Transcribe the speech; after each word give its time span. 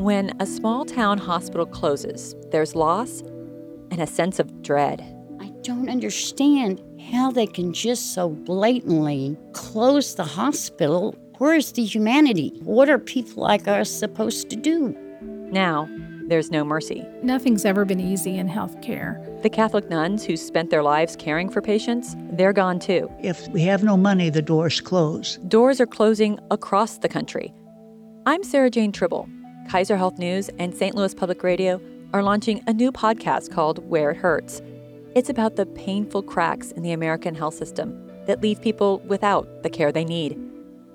When 0.00 0.34
a 0.40 0.46
small 0.46 0.86
town 0.86 1.18
hospital 1.18 1.66
closes, 1.66 2.34
there's 2.50 2.74
loss 2.74 3.20
and 3.90 4.00
a 4.00 4.06
sense 4.06 4.38
of 4.38 4.62
dread. 4.62 5.02
I 5.42 5.50
don't 5.60 5.90
understand 5.90 6.82
how 7.12 7.30
they 7.30 7.46
can 7.46 7.74
just 7.74 8.14
so 8.14 8.30
blatantly 8.30 9.36
close 9.52 10.14
the 10.14 10.24
hospital. 10.24 11.14
Where's 11.36 11.72
the 11.72 11.84
humanity? 11.84 12.58
What 12.62 12.88
are 12.88 12.98
people 12.98 13.42
like 13.42 13.68
us 13.68 13.90
supposed 13.90 14.48
to 14.48 14.56
do? 14.56 14.96
Now, 15.20 15.86
there's 16.28 16.50
no 16.50 16.64
mercy. 16.64 17.04
Nothing's 17.22 17.66
ever 17.66 17.84
been 17.84 18.00
easy 18.00 18.38
in 18.38 18.48
healthcare. 18.48 19.42
The 19.42 19.50
Catholic 19.50 19.90
nuns 19.90 20.24
who 20.24 20.38
spent 20.38 20.70
their 20.70 20.82
lives 20.82 21.14
caring 21.14 21.50
for 21.50 21.60
patients, 21.60 22.16
they're 22.32 22.54
gone 22.54 22.78
too. 22.78 23.10
If 23.22 23.48
we 23.48 23.60
have 23.64 23.84
no 23.84 23.98
money, 23.98 24.30
the 24.30 24.40
doors 24.40 24.80
close. 24.80 25.36
Doors 25.46 25.78
are 25.78 25.86
closing 25.86 26.38
across 26.50 26.96
the 26.96 27.08
country. 27.10 27.52
I'm 28.24 28.42
Sarah 28.44 28.70
Jane 28.70 28.92
Tribble. 28.92 29.28
Kaiser 29.70 29.96
Health 29.96 30.18
News 30.18 30.50
and 30.58 30.74
St. 30.74 30.96
Louis 30.96 31.14
Public 31.14 31.44
Radio 31.44 31.80
are 32.12 32.24
launching 32.24 32.60
a 32.66 32.72
new 32.72 32.90
podcast 32.90 33.52
called 33.52 33.78
Where 33.88 34.10
It 34.10 34.16
Hurts. 34.16 34.60
It's 35.14 35.30
about 35.30 35.54
the 35.54 35.64
painful 35.64 36.24
cracks 36.24 36.72
in 36.72 36.82
the 36.82 36.90
American 36.90 37.36
health 37.36 37.54
system 37.54 38.10
that 38.26 38.42
leave 38.42 38.60
people 38.60 38.98
without 39.06 39.62
the 39.62 39.70
care 39.70 39.92
they 39.92 40.04
need. 40.04 40.36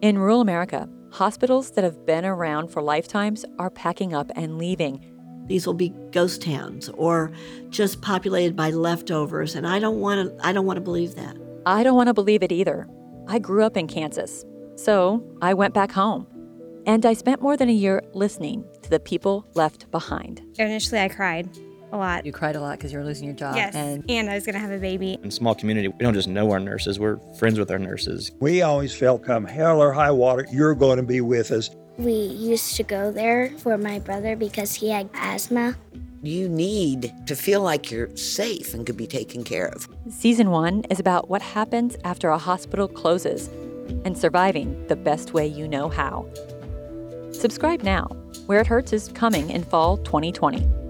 In 0.00 0.18
rural 0.18 0.40
America, 0.40 0.88
hospitals 1.12 1.70
that 1.70 1.84
have 1.84 2.04
been 2.06 2.24
around 2.24 2.66
for 2.66 2.82
lifetimes 2.82 3.44
are 3.60 3.70
packing 3.70 4.12
up 4.12 4.32
and 4.34 4.58
leaving. 4.58 5.00
These 5.46 5.64
will 5.64 5.74
be 5.74 5.90
ghost 6.10 6.42
towns 6.42 6.88
or 6.88 7.30
just 7.70 8.02
populated 8.02 8.56
by 8.56 8.70
leftovers, 8.70 9.54
and 9.54 9.64
I 9.64 9.78
don't 9.78 10.00
want 10.00 10.38
to 10.38 10.44
I 10.44 10.52
don't 10.52 10.66
want 10.66 10.78
to 10.78 10.80
believe 10.80 11.14
that. 11.14 11.36
I 11.66 11.84
don't 11.84 11.94
want 11.94 12.08
to 12.08 12.14
believe 12.14 12.42
it 12.42 12.50
either. 12.50 12.88
I 13.28 13.38
grew 13.38 13.62
up 13.62 13.76
in 13.76 13.86
Kansas, 13.86 14.44
so 14.74 15.22
I 15.40 15.54
went 15.54 15.72
back 15.72 15.92
home. 15.92 16.26
And 16.86 17.04
I 17.04 17.14
spent 17.14 17.42
more 17.42 17.56
than 17.56 17.68
a 17.68 17.72
year 17.72 18.02
listening 18.14 18.64
to 18.82 18.90
the 18.90 19.00
people 19.00 19.44
left 19.54 19.90
behind. 19.90 20.40
Initially, 20.56 21.00
I 21.00 21.08
cried 21.08 21.48
a 21.92 21.96
lot. 21.96 22.24
You 22.24 22.32
cried 22.32 22.54
a 22.54 22.60
lot 22.60 22.78
because 22.78 22.92
you 22.92 22.98
were 22.98 23.04
losing 23.04 23.26
your 23.26 23.34
job. 23.34 23.56
Yes, 23.56 23.74
And 23.74 24.04
and 24.08 24.30
I 24.30 24.34
was 24.34 24.46
going 24.46 24.54
to 24.54 24.60
have 24.60 24.70
a 24.70 24.78
baby. 24.78 25.18
In 25.20 25.28
a 25.28 25.32
small 25.32 25.54
community, 25.54 25.88
we 25.88 25.98
don't 25.98 26.14
just 26.14 26.28
know 26.28 26.50
our 26.52 26.60
nurses, 26.60 26.98
we're 27.00 27.18
friends 27.38 27.58
with 27.58 27.70
our 27.70 27.78
nurses. 27.78 28.30
We 28.40 28.62
always 28.62 28.94
felt 28.94 29.24
come 29.24 29.44
hell 29.44 29.80
or 29.82 29.92
high 29.92 30.10
water, 30.12 30.46
you're 30.50 30.74
going 30.74 30.98
to 30.98 31.02
be 31.02 31.20
with 31.20 31.50
us. 31.50 31.70
We 31.98 32.12
used 32.12 32.76
to 32.76 32.82
go 32.82 33.10
there 33.10 33.50
for 33.58 33.76
my 33.78 33.98
brother 33.98 34.36
because 34.36 34.74
he 34.74 34.90
had 34.90 35.08
asthma. 35.14 35.76
You 36.22 36.48
need 36.48 37.12
to 37.26 37.34
feel 37.36 37.62
like 37.62 37.90
you're 37.90 38.14
safe 38.16 38.74
and 38.74 38.84
could 38.86 38.96
be 38.96 39.06
taken 39.06 39.44
care 39.44 39.66
of. 39.68 39.88
season 40.10 40.50
one 40.50 40.82
is 40.90 40.98
about 41.00 41.30
what 41.30 41.42
happens 41.42 41.96
after 42.04 42.30
a 42.30 42.38
hospital 42.38 42.86
closes 42.88 43.48
and 44.04 44.18
surviving 44.18 44.86
the 44.88 44.96
best 44.96 45.32
way 45.34 45.46
you 45.46 45.68
know 45.68 45.88
how. 45.88 46.26
Subscribe 47.36 47.82
now. 47.82 48.06
Where 48.46 48.60
It 48.60 48.66
Hurts 48.66 48.94
is 48.94 49.08
coming 49.08 49.50
in 49.50 49.62
fall 49.62 49.98
2020. 49.98 50.85